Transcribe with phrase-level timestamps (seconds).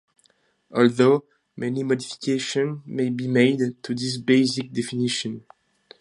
[0.71, 1.25] Although,
[1.55, 5.45] "many modifications may be made to this basic definition".